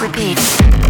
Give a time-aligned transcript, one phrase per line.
[0.00, 0.83] repeat.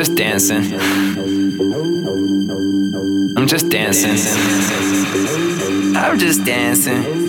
[0.00, 0.64] Just dancing.
[3.36, 4.16] I'm just dancing.
[5.94, 7.19] I'm just dancing.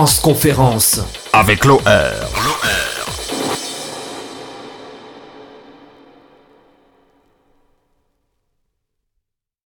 [0.00, 1.00] Conférence
[1.34, 2.29] avec l'OR.